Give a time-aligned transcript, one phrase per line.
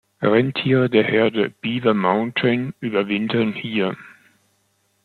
[0.23, 3.95] Rentiere der Herde "Beaver Mountain" überwintern hier.